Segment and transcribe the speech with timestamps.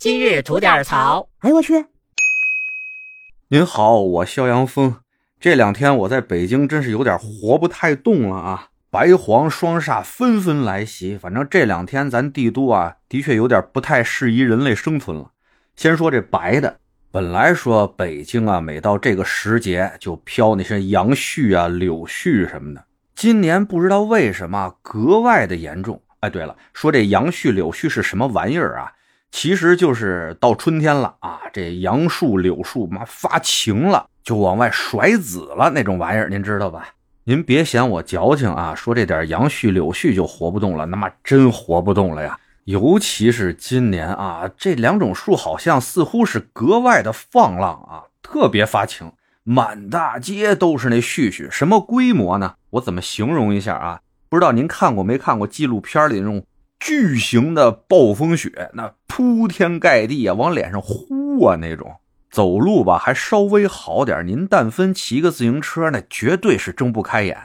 [0.00, 1.28] 今日吐点槽。
[1.40, 1.84] 哎呦我去！
[3.48, 4.96] 您好，我肖阳峰。
[5.38, 8.68] 这两天我在北京真是有点活不太动了啊！
[8.88, 15.32] 白黄双煞纷纷来袭，反正这两天咱帝都啊，的确有点不太适宜人类生存了。
[15.76, 16.78] 先说这白的，
[17.10, 22.82] 本来说北京啊，每到这个时节就飘那些杨絮啊、柳絮什么的，
[23.14, 26.00] 今年不知道为什么格外的严重。
[26.20, 28.90] 哎，对了，说这杨絮、柳絮是什么玩意儿啊？
[29.30, 36.88] 其实就是到春天了啊，这杨树、柳树妈发情了，就往外甩籽了那种玩意儿，您知道吧？
[37.24, 42.38] 您别嫌我矫情啊，说这点杨絮、柳絮就活不动了，那么真活不动了呀！
[42.64, 49.12] 尤其是今年啊，这两种树好像似乎是格外的放浪啊，特别发情，
[49.44, 52.54] 满大街都是那絮絮，什么规模呢？
[52.70, 54.00] 我怎么形容一下啊？
[54.28, 56.44] 不知道您看过没看过纪录片里那种。
[56.80, 61.96] 巨型的暴风雪，那铺天盖地啊，往脸上呼啊，那种
[62.30, 67.36] 走路吧还稍微好点您但分骑个自行车，那绝对是睁不开眼。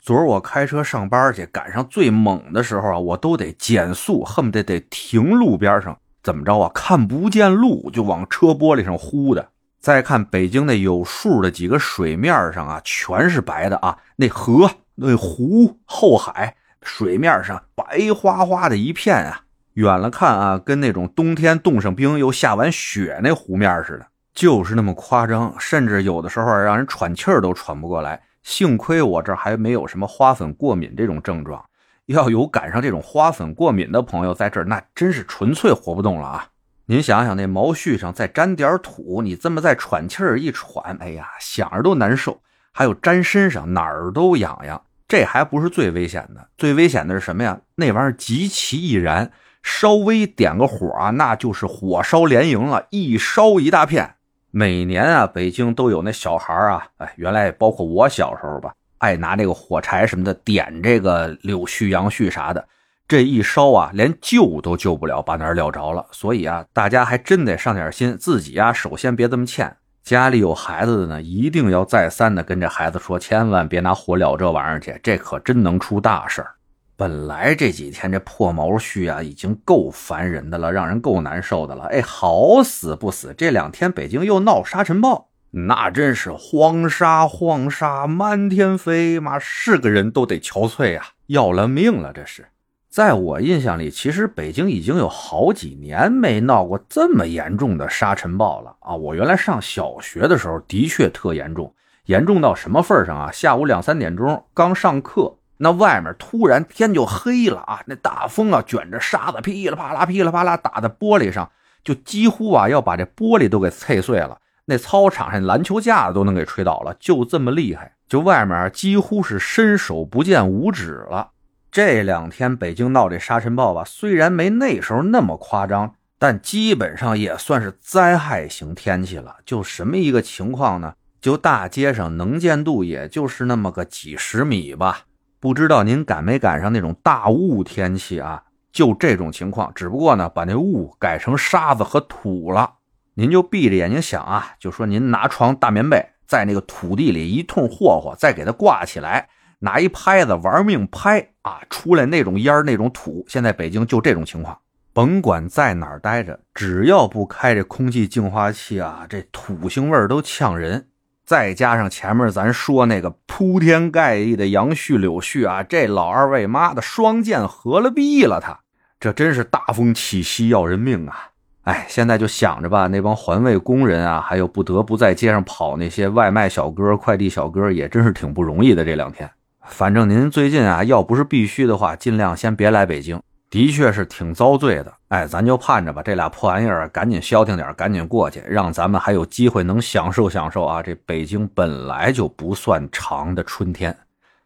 [0.00, 6.70] 昨儿我开车上班去，赶上最猛的时候啊，我都得减速，恨不得得停路边上，怎么着啊？
[6.74, 9.50] 看不见路就往车玻璃上呼的。
[9.78, 16.56] 再看北京那有数的几个水面上啊，全是白的啊，那河、那湖、后海。
[16.82, 19.42] 水面上白花花的一片啊，
[19.74, 28.20] 远了看啊，跟那种冬天冻上冰又下完雪那湖面似的，就是那么夸张，甚至有的时候让人喘气儿都喘不过来。
[28.42, 31.62] 幸亏我这还没有什么花粉过敏这种症状，
[32.06, 36.46] 要有赶上这种花粉过敏的朋友在这儿，那真是纯粹活不动了啊！
[36.86, 42.40] 您想想，那毛絮上再沾点土，你这么再喘气儿一喘，哎呀，想着都难受。
[42.72, 44.80] 还有沾身上哪儿都痒痒。
[45.08, 47.58] 这还不是最危险的，最危险的是什么呀？
[47.76, 54.16] 那玩意儿极其易燃，稍微点个火啊，那就是火烧连营了，一烧一大片。
[54.50, 62.66] 每年啊，北京都有那小孩啊，哎，原来包括我小时候吧，爱拿这个火柴什么的点这个柳絮、杨絮啥的，
[63.06, 66.06] 这一烧啊，连救都救不了，把那儿撂着了。
[66.12, 69.74] 所以啊，大家还真得上点心，自己啊，首先别这么欠。
[70.08, 76.54] 家里有孩子的呢，一定要再三的跟这孩子说，千万别拿火燎这玩意儿去，这可真能出大事儿。
[76.96, 81.84] 本来这几天这破毛絮啊，已经够烦人的了，让人够难受的了。
[81.88, 92.46] 哎，好死不死，这两天北京又闹沙尘暴，那真是黄沙黄沙满天飞，妈是个人都得憔悴啊，要了命了，这是。
[92.88, 98.94] 在我印象里，其实北京已经有好几年没闹过这么严重的沙尘暴了啊！
[98.94, 101.72] 我原来上小学的时候，的确特严重，
[102.06, 103.30] 严重到什么份上啊？
[103.30, 107.82] 下午两三点钟刚上课，那外面突然天就黑了啊！
[107.84, 111.48] 那大风啊，卷着沙子噼里啪啦、噼里啪啦打在玻璃上，
[111.84, 114.38] 就几乎啊要把这玻璃都给碎碎了。
[114.64, 117.92] 那操场上篮球架子都能给吹倒了，就这么厉害。
[118.08, 121.32] 就外面几乎是伸手不见五指了。
[121.70, 129.36] 这两天北京闹这沙尘暴吧，虽然没那时候那么夸张，但基本上也算是灾害型天气了。
[129.44, 130.94] 就什么一个情况呢？
[131.20, 135.00] 就大街上能见度也就是那么个几十米吧。
[135.40, 138.44] 不知道您赶没赶上那种大雾天气啊？
[138.72, 142.74] 就这种情况，只不过呢，把那雾改成沙子和土了。
[143.14, 149.28] 您就闭着眼睛想啊，就说您拿床大棉被在那个土地里一通霍霍，再给它挂起来。
[149.60, 153.24] 拿一拍子玩命拍啊，出来那种烟那种土。
[153.26, 154.58] 现在北京就这种情况，
[154.92, 160.88] 甭管在哪儿待着，只要不开这空气净化器啊，这土腥味都呛人。
[161.24, 168.60] 再加上前面咱说那个铺天盖地的杨絮柳絮啊，这老二位妈的双剑合了璧了，他
[169.00, 171.30] 这真是大风起兮要人命啊！
[171.64, 178.84] 哎，现在就想着吧，那帮环卫工人啊，还有不得不在街上跑那些外卖小哥、快递小哥，也真是挺不容易的。
[178.84, 179.30] 这两天。
[179.70, 183.20] 反正您最近啊，要不是必须的话，尽量先别来北京。
[183.50, 184.92] 的确是挺遭罪的。
[185.08, 190.82] 哎，咱就盼着吧，这俩破玩意儿赶紧消停点，赶紧过去，让咱们还有机会能享受享受啊！
[190.82, 193.96] 这北京本来就不算长的春天。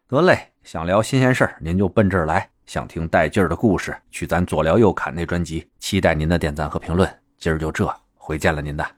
[0.07, 5.67] 得嘞，想聊新鲜事儿，您就奔这儿来；想听带劲儿的故事，去咱左聊右侃那专辑。
[5.79, 7.09] 期待您的点赞和评论。
[7.37, 8.93] 今儿就这，回见了您的。